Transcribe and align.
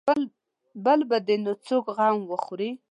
بل 0.85 0.99
به 1.09 1.17
دې 1.27 1.35
نو 1.43 1.51
څوک 1.67 1.85
غم 1.97 2.15
وخوري. 2.31 2.69